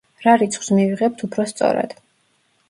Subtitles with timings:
[0.21, 1.95] რა რიცხვს მივიღებთ უფრო სწორად.